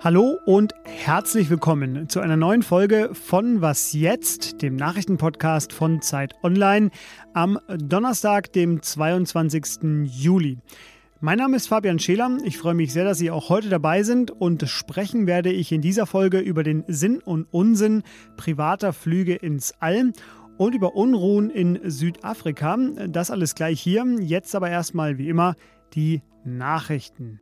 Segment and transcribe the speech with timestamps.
[0.00, 6.36] Hallo und herzlich willkommen zu einer neuen Folge von Was jetzt, dem Nachrichtenpodcast von Zeit
[6.44, 6.90] Online
[7.34, 10.04] am Donnerstag, dem 22.
[10.04, 10.58] Juli.
[11.20, 12.38] Mein Name ist Fabian Scheler.
[12.44, 15.80] Ich freue mich sehr, dass Sie auch heute dabei sind und sprechen werde ich in
[15.80, 18.04] dieser Folge über den Sinn und Unsinn
[18.36, 20.12] privater Flüge ins All
[20.58, 22.76] und über Unruhen in Südafrika.
[23.08, 24.06] Das alles gleich hier.
[24.20, 25.56] Jetzt aber erstmal wie immer
[25.92, 27.40] die Nachrichten.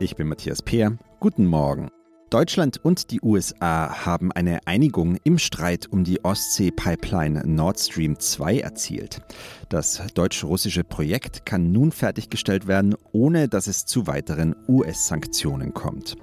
[0.00, 0.98] Ich bin Matthias Peer.
[1.20, 1.88] Guten Morgen.
[2.28, 8.58] Deutschland und die USA haben eine Einigung im Streit um die Ostsee-Pipeline Nord Stream 2
[8.58, 9.20] erzielt.
[9.68, 16.16] Das deutsch-russische Projekt kann nun fertiggestellt werden, ohne dass es zu weiteren US-Sanktionen kommt.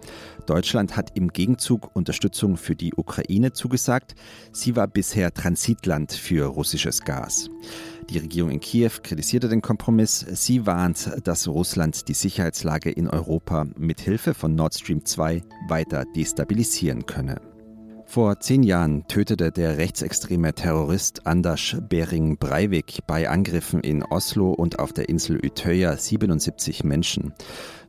[0.47, 4.15] Deutschland hat im Gegenzug Unterstützung für die Ukraine zugesagt.
[4.51, 7.49] Sie war bisher Transitland für russisches Gas.
[8.11, 10.19] Die Regierung in Kiew kritisierte den Kompromiss.
[10.19, 16.03] Sie warnt, dass Russland die Sicherheitslage in Europa mit Hilfe von Nord Stream 2 weiter
[16.13, 17.39] destabilisieren könne.
[18.05, 24.79] Vor zehn Jahren tötete der rechtsextreme Terrorist Anders Bering Breivik bei Angriffen in Oslo und
[24.79, 27.31] auf der Insel Utøya 77 Menschen.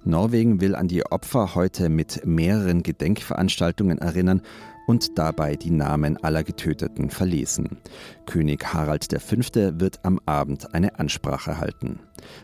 [0.04, 4.42] Norwegen will an die Opfer heute mit mehreren Gedenkveranstaltungen erinnern
[4.86, 7.78] und dabei die Namen aller Getöteten verlesen.
[8.26, 9.36] König Harald V.
[9.78, 12.00] wird am Abend eine Ansprache halten.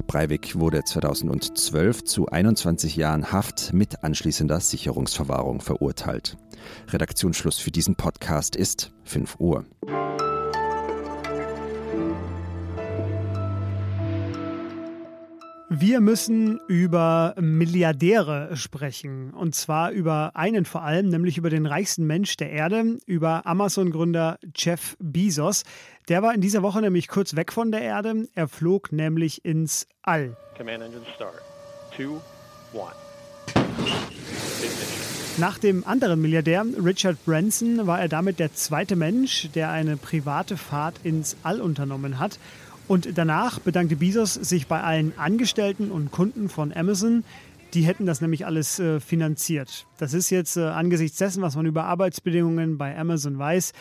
[0.07, 6.37] Breivik wurde 2012 zu 21 Jahren Haft mit anschließender Sicherungsverwahrung verurteilt.
[6.89, 9.65] Redaktionsschluss für diesen Podcast ist 5 Uhr.
[15.71, 19.35] Wir müssen über Milliardäre sprechen.
[19.35, 24.39] Und zwar über einen vor allem, nämlich über den reichsten Mensch der Erde, über Amazon-Gründer
[24.57, 25.65] Jeff Bezos.
[26.09, 28.29] Der war in dieser Woche nämlich kurz weg von der Erde.
[28.35, 30.37] Er flog nämlich ins All.
[30.57, 31.35] Command Engine Start.
[31.95, 32.19] Two,
[32.73, 32.95] one.
[35.37, 40.57] Nach dem anderen Milliardär Richard Branson war er damit der zweite Mensch, der eine private
[40.57, 42.39] Fahrt ins All unternommen hat.
[42.89, 47.23] Und danach bedankte Bezos sich bei allen Angestellten und Kunden von Amazon.
[47.75, 49.87] Die hätten das nämlich alles äh, finanziert.
[49.99, 53.73] Das ist jetzt äh, angesichts dessen, was man über Arbeitsbedingungen bei Amazon weiß,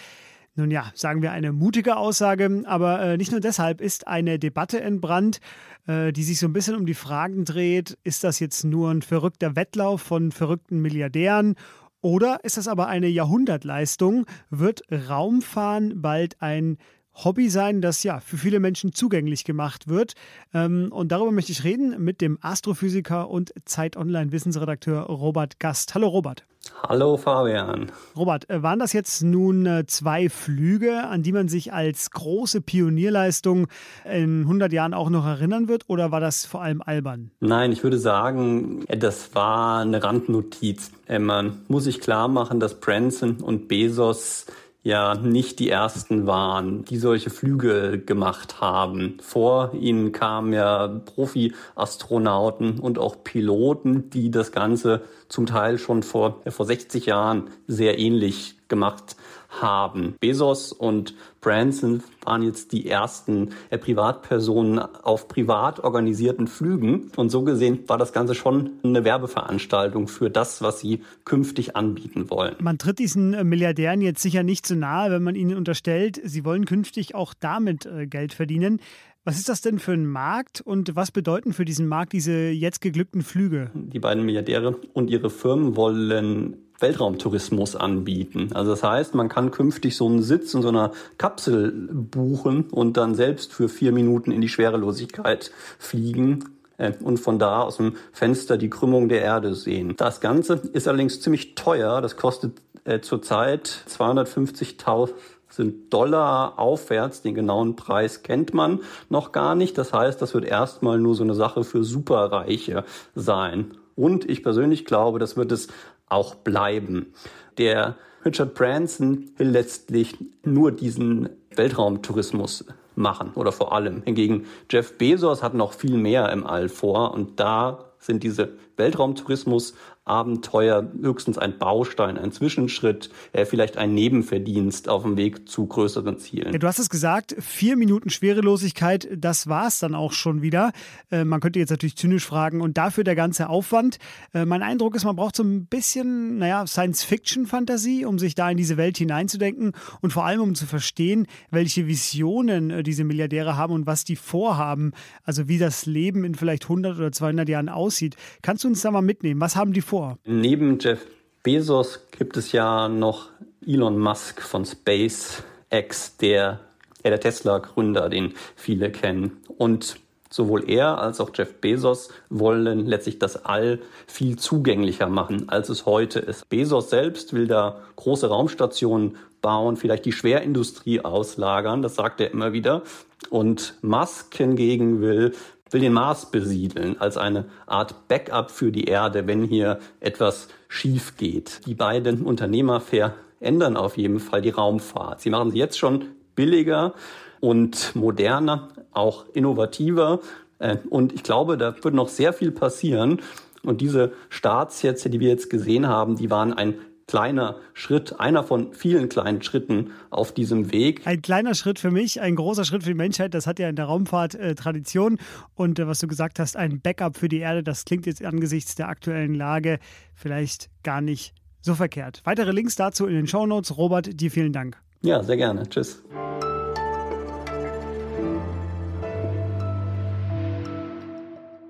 [0.58, 4.82] nun ja, sagen wir eine mutige Aussage, aber äh, nicht nur deshalb ist eine Debatte
[4.82, 5.40] entbrannt,
[5.86, 9.04] äh, die sich so ein bisschen um die Fragen dreht, ist das jetzt nur ein
[9.04, 11.56] verrückter Wettlauf von verrückten Milliardären
[12.02, 14.26] oder ist das aber eine Jahrhundertleistung?
[14.50, 16.78] Wird Raumfahren bald ein
[17.24, 20.14] Hobby sein, das ja für viele Menschen zugänglich gemacht wird.
[20.54, 25.96] Ähm, und darüber möchte ich reden mit dem Astrophysiker und Zeit Online Wissensredakteur Robert Gast.
[25.96, 26.46] Hallo Robert.
[26.84, 27.92] Hallo Fabian.
[28.16, 32.62] Robert, äh, waren das jetzt nun äh, zwei Flüge, an die man sich als große
[32.62, 33.68] Pionierleistung
[34.06, 37.32] in 100 Jahren auch noch erinnern wird oder war das vor allem albern?
[37.40, 40.92] Nein, ich würde sagen, das war eine Randnotiz.
[41.08, 44.46] Äh, man muss sich klar machen, dass Branson und Bezos
[44.84, 49.18] ja nicht die ersten waren, die solche Flüge gemacht haben.
[49.22, 56.42] Vor ihnen kamen ja Profi-Astronauten und auch Piloten, die das Ganze zum Teil schon vor,
[56.48, 59.16] vor 60 Jahren sehr ähnlich gemacht
[59.50, 60.16] haben.
[60.20, 67.12] Bezos und Branson waren jetzt die ersten äh, Privatpersonen auf privat organisierten Flügen.
[67.16, 72.30] Und so gesehen war das Ganze schon eine Werbeveranstaltung für das, was sie künftig anbieten
[72.30, 72.56] wollen.
[72.60, 76.44] Man tritt diesen äh, Milliardären jetzt sicher nicht zu nahe, wenn man ihnen unterstellt, sie
[76.44, 78.82] wollen künftig auch damit äh, Geld verdienen.
[79.28, 82.80] Was ist das denn für ein Markt und was bedeuten für diesen Markt diese jetzt
[82.80, 83.72] geglückten Flüge?
[83.74, 88.52] Die beiden Milliardäre und ihre Firmen wollen Weltraumtourismus anbieten.
[88.54, 92.96] Also das heißt, man kann künftig so einen Sitz in so einer Kapsel buchen und
[92.96, 96.46] dann selbst für vier Minuten in die Schwerelosigkeit fliegen
[96.78, 99.96] äh, und von da aus dem Fenster die Krümmung der Erde sehen.
[99.98, 102.00] Das Ganze ist allerdings ziemlich teuer.
[102.00, 105.12] Das kostet äh, zurzeit 250.000
[105.50, 107.22] sind Dollar aufwärts.
[107.22, 109.78] Den genauen Preis kennt man noch gar nicht.
[109.78, 112.84] Das heißt, das wird erstmal nur so eine Sache für Superreiche
[113.16, 113.72] sein.
[113.96, 115.68] Und ich persönlich glaube, das wird es
[116.08, 117.14] auch bleiben.
[117.58, 122.66] Der Richard Branson will letztlich nur diesen Weltraumtourismus
[122.96, 124.02] machen oder vor allem.
[124.04, 129.76] Hingegen Jeff Bezos hat noch viel mehr im All vor und da sind diese Weltraumtourismus
[130.08, 136.18] Abenteuer höchstens ein Baustein, ein Zwischenschritt, äh, vielleicht ein Nebenverdienst auf dem Weg zu größeren
[136.18, 136.54] Zielen.
[136.54, 140.72] Ja, du hast es gesagt, vier Minuten Schwerelosigkeit, das war es dann auch schon wieder.
[141.12, 143.98] Äh, man könnte jetzt natürlich zynisch fragen, und dafür der ganze Aufwand.
[144.34, 148.58] Äh, mein Eindruck ist, man braucht so ein bisschen, naja, Science-Fiction-Fantasie, um sich da in
[148.58, 153.74] diese Welt hineinzudenken und vor allem um zu verstehen, welche Visionen äh, diese Milliardäre haben
[153.74, 154.92] und was die vorhaben.
[155.24, 158.16] Also wie das Leben in vielleicht 100 oder 200 Jahren aussieht.
[158.42, 159.42] Kannst du uns da mal mitnehmen?
[159.42, 159.97] Was haben die vor?
[159.98, 160.20] Vor?
[160.26, 161.08] Neben Jeff
[161.42, 163.30] Bezos gibt es ja noch
[163.66, 166.60] Elon Musk von SpaceX, der,
[167.04, 169.38] der Tesla-Gründer, den viele kennen.
[169.58, 170.00] Und
[170.30, 175.86] Sowohl er als auch Jeff Bezos wollen letztlich das All viel zugänglicher machen, als es
[175.86, 176.50] heute ist.
[176.50, 182.52] Bezos selbst will da große Raumstationen bauen, vielleicht die Schwerindustrie auslagern, das sagt er immer
[182.52, 182.82] wieder.
[183.30, 185.34] Und Musk hingegen will,
[185.72, 191.18] will den Mars besiedeln als eine Art Backup für die Erde, wenn hier etwas schief
[191.18, 191.62] geht.
[191.66, 195.22] Die beiden Unternehmer verändern auf jeden Fall die Raumfahrt.
[195.22, 196.06] Sie machen sie jetzt schon
[196.36, 196.94] billiger
[197.40, 200.20] und moderner, auch innovativer.
[200.60, 203.22] Äh, und ich glaube, da wird noch sehr viel passieren.
[203.64, 206.76] Und diese Starts jetzt, die wir jetzt gesehen haben, die waren ein
[207.08, 211.08] kleiner Schritt, einer von vielen kleinen Schritten auf diesem Weg.
[211.08, 213.34] Ein kleiner Schritt für mich, ein großer Schritt für die Menschheit.
[213.34, 215.18] Das hat ja in der Raumfahrt äh, Tradition.
[215.56, 218.76] Und äh, was du gesagt hast, ein Backup für die Erde, das klingt jetzt angesichts
[218.76, 219.80] der aktuellen Lage
[220.14, 222.22] vielleicht gar nicht so verkehrt.
[222.26, 223.78] Weitere Links dazu in den Show Notes.
[223.78, 224.78] Robert, dir vielen Dank.
[225.02, 225.68] Ja, sehr gerne.
[225.70, 226.04] Tschüss.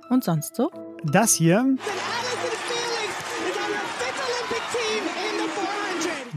[0.09, 0.71] Und sonst so?
[1.03, 1.77] Das hier.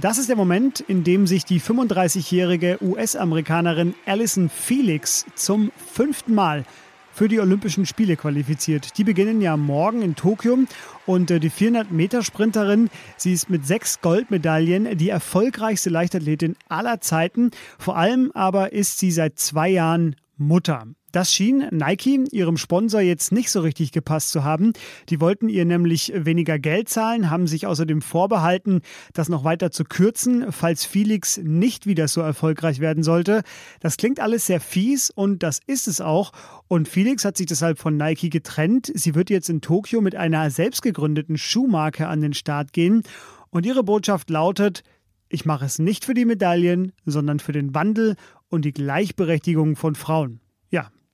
[0.01, 6.65] Das ist der Moment, in dem sich die 35-jährige US-Amerikanerin Alison Felix zum fünften Mal
[7.13, 8.97] für die Olympischen Spiele qualifiziert.
[8.97, 10.61] Die beginnen ja morgen in Tokio
[11.05, 12.89] und äh, die 400-Meter-Sprinterin,
[13.19, 17.51] sie ist mit sechs Goldmedaillen die erfolgreichste Leichtathletin aller Zeiten.
[17.79, 20.87] Vor allem aber ist sie seit zwei Jahren Mutter.
[21.13, 24.73] Das schien Nike, ihrem Sponsor, jetzt nicht so richtig gepasst zu haben.
[25.09, 29.83] Die wollten ihr nämlich weniger Geld zahlen, haben sich außerdem vorbehalten, das noch weiter zu
[29.83, 33.43] kürzen, falls Felix nicht wieder so erfolgreich werden sollte.
[33.81, 36.33] Das klingt alles sehr fies und das ist es auch.
[36.69, 38.93] Und Felix hat sich deshalb von Nike getrennt.
[38.95, 43.03] Sie wird jetzt in Tokio mit einer selbstgegründeten Schuhmarke an den Start gehen.
[43.51, 44.85] Und ihre Botschaft lautet,
[45.29, 48.15] ich mache es nicht für die Medaillen, sondern für den Wandel
[48.49, 50.41] und die Gleichberechtigung von Frauen.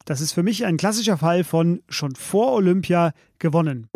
[0.06, 3.88] Das ist für mich ein klassischer Fall von schon vor Olympia gewonnen.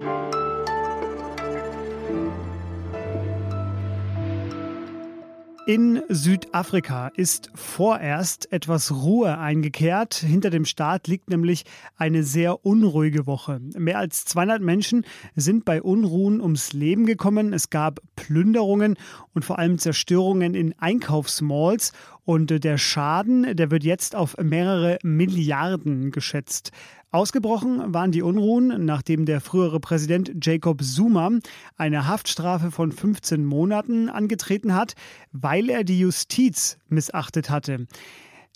[5.71, 10.15] In Südafrika ist vorerst etwas Ruhe eingekehrt.
[10.15, 11.65] Hinter dem Staat liegt nämlich
[11.97, 13.61] eine sehr unruhige Woche.
[13.79, 15.07] Mehr als 200 Menschen
[15.37, 17.53] sind bei Unruhen ums Leben gekommen.
[17.53, 18.97] Es gab Plünderungen
[19.33, 21.93] und vor allem Zerstörungen in Einkaufsmalls.
[22.25, 26.73] Und der Schaden, der wird jetzt auf mehrere Milliarden geschätzt.
[27.13, 31.31] Ausgebrochen waren die Unruhen, nachdem der frühere Präsident Jacob Zuma
[31.77, 34.95] eine Haftstrafe von 15 Monaten angetreten hat,
[35.33, 37.89] weil er die Justiz missachtet hatte.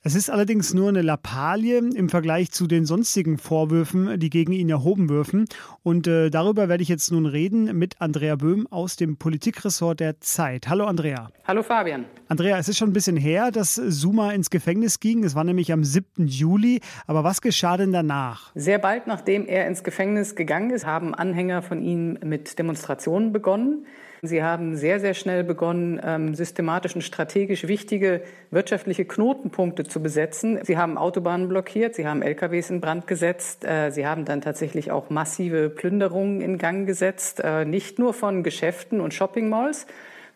[0.07, 4.69] Es ist allerdings nur eine Lappalie im Vergleich zu den sonstigen Vorwürfen, die gegen ihn
[4.69, 5.47] erhoben würfen.
[5.83, 10.21] Und äh, darüber werde ich jetzt nun reden mit Andrea Böhm aus dem Politikressort der
[10.21, 10.69] Zeit.
[10.69, 11.31] Hallo Andrea.
[11.47, 12.05] Hallo Fabian.
[12.29, 15.25] Andrea, es ist schon ein bisschen her, dass Suma ins Gefängnis ging.
[15.25, 16.27] Es war nämlich am 7.
[16.27, 16.83] Juli.
[17.07, 18.53] Aber was geschah denn danach?
[18.55, 23.87] Sehr bald nachdem er ins Gefängnis gegangen ist, haben Anhänger von ihm mit Demonstrationen begonnen.
[24.27, 30.59] Sie haben sehr, sehr schnell begonnen, ähm, systematisch und strategisch wichtige wirtschaftliche Knotenpunkte zu besetzen.
[30.63, 34.91] Sie haben Autobahnen blockiert, sie haben LKWs in Brand gesetzt, äh, sie haben dann tatsächlich
[34.91, 39.87] auch massive Plünderungen in Gang gesetzt, äh, nicht nur von Geschäften und Shoppingmalls,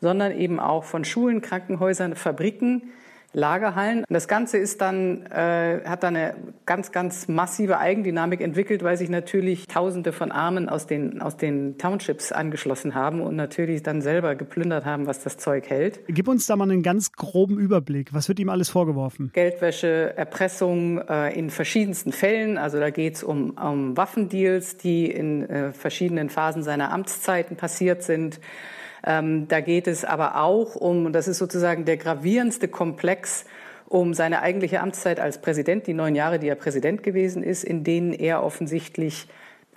[0.00, 2.92] sondern eben auch von Schulen, Krankenhäusern, Fabriken.
[3.34, 4.04] Lagerhallen.
[4.08, 6.34] Das Ganze ist dann, äh, hat dann eine
[6.68, 11.78] ganz, ganz massive Eigendynamik entwickelt, weil sich natürlich Tausende von Armen aus den, aus den
[11.78, 16.00] Townships angeschlossen haben und natürlich dann selber geplündert haben, was das Zeug hält.
[16.06, 18.12] Gib uns da mal einen ganz groben Überblick.
[18.12, 19.30] Was wird ihm alles vorgeworfen?
[19.32, 22.58] Geldwäsche, Erpressung äh, in verschiedensten Fällen.
[22.58, 28.02] Also da geht es um, um Waffendeals, die in äh, verschiedenen Phasen seiner Amtszeiten passiert
[28.02, 28.40] sind.
[29.06, 33.46] Ähm, da geht es aber auch um, und das ist sozusagen der gravierendste Komplex,
[33.88, 37.84] um seine eigentliche Amtszeit als Präsident, die neun Jahre, die er Präsident gewesen ist, in
[37.84, 39.28] denen er offensichtlich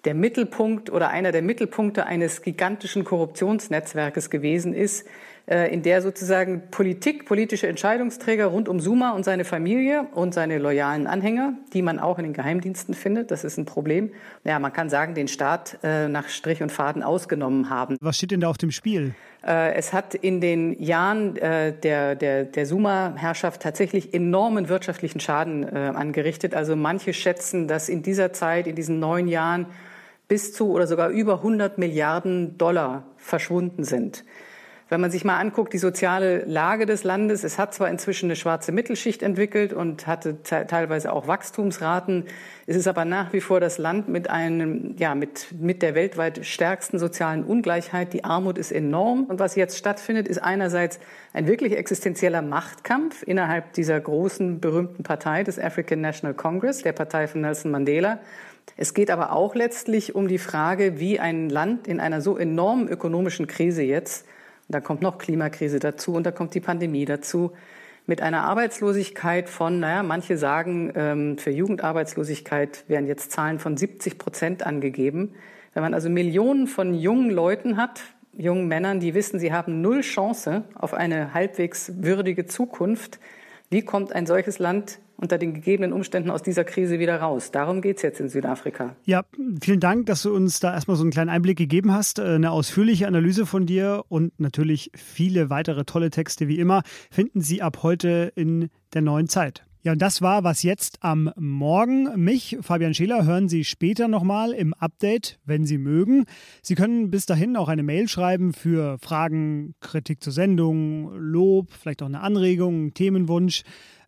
[0.03, 5.07] der Mittelpunkt oder einer der Mittelpunkte eines gigantischen Korruptionsnetzwerkes gewesen ist,
[5.51, 11.07] in der sozusagen Politik, politische Entscheidungsträger rund um Suma und seine Familie und seine loyalen
[11.07, 14.11] Anhänger, die man auch in den Geheimdiensten findet, das ist ein Problem.
[14.45, 17.97] Ja, man kann sagen, den Staat äh, nach Strich und Faden ausgenommen haben.
[17.99, 19.13] Was steht denn da auf dem Spiel?
[19.45, 26.53] Äh, es hat in den Jahren der, der, der Suma-Herrschaft tatsächlich enormen wirtschaftlichen Schaden angerichtet.
[26.53, 29.65] Also manche schätzen, dass in dieser Zeit, in diesen neun Jahren,
[30.31, 34.23] bis zu oder sogar über 100 Milliarden Dollar verschwunden sind.
[34.91, 38.35] Wenn man sich mal anguckt, die soziale Lage des Landes, es hat zwar inzwischen eine
[38.35, 42.25] schwarze Mittelschicht entwickelt und hatte teilweise auch Wachstumsraten,
[42.67, 46.45] es ist aber nach wie vor das Land mit einem, ja, mit, mit der weltweit
[46.45, 48.11] stärksten sozialen Ungleichheit.
[48.11, 49.23] Die Armut ist enorm.
[49.23, 50.99] Und was jetzt stattfindet, ist einerseits
[51.31, 57.27] ein wirklich existenzieller Machtkampf innerhalb dieser großen, berühmten Partei des African National Congress, der Partei
[57.27, 58.19] von Nelson Mandela.
[58.75, 62.89] Es geht aber auch letztlich um die Frage, wie ein Land in einer so enormen
[62.89, 64.25] ökonomischen Krise jetzt
[64.71, 67.51] da kommt noch Klimakrise dazu und da kommt die Pandemie dazu.
[68.07, 74.17] Mit einer Arbeitslosigkeit von, naja, manche sagen, ähm, für Jugendarbeitslosigkeit werden jetzt Zahlen von 70
[74.17, 75.35] Prozent angegeben.
[75.73, 78.01] Wenn man also Millionen von jungen Leuten hat,
[78.33, 83.19] jungen Männern, die wissen, sie haben null Chance auf eine halbwegs würdige Zukunft,
[83.69, 87.51] wie kommt ein solches Land unter den gegebenen Umständen aus dieser Krise wieder raus.
[87.51, 88.95] Darum geht es jetzt in Südafrika.
[89.05, 89.23] Ja,
[89.61, 92.19] vielen Dank, dass du uns da erstmal so einen kleinen Einblick gegeben hast.
[92.19, 97.41] Äh, eine ausführliche Analyse von dir und natürlich viele weitere tolle Texte wie immer finden
[97.41, 99.63] Sie ab heute in der neuen Zeit.
[99.83, 102.07] Ja, und das war was jetzt am Morgen.
[102.23, 106.25] Mich, Fabian Scheler, hören Sie später nochmal im Update, wenn Sie mögen.
[106.61, 112.03] Sie können bis dahin auch eine Mail schreiben für Fragen, Kritik zur Sendung, Lob, vielleicht
[112.03, 113.63] auch eine Anregung, Themenwunsch.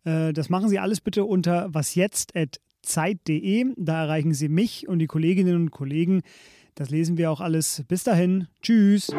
[0.06, 3.74] Äh, das machen Sie alles bitte unter wasjetzt.zeit.de.
[3.78, 6.22] Da erreichen Sie mich und die Kolleginnen und Kollegen.
[6.76, 7.84] Das lesen wir auch alles.
[7.88, 8.48] Bis dahin.
[8.62, 9.12] Tschüss.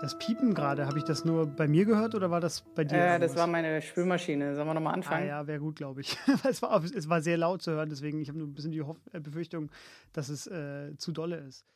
[0.00, 2.96] Das Piepen gerade, habe ich das nur bei mir gehört oder war das bei dir?
[2.96, 4.54] Äh, das war meine Spülmaschine.
[4.54, 5.24] Sollen wir nochmal anfangen?
[5.24, 6.16] Ah, ja, wäre gut, glaube ich.
[6.48, 8.80] es, war, es war sehr laut zu hören, deswegen ich habe nur ein bisschen die
[8.80, 9.70] Hoff Befürchtung,
[10.14, 11.66] dass es äh, zu dolle ist.